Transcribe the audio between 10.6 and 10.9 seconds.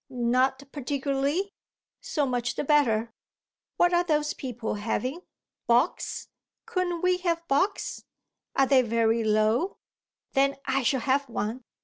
I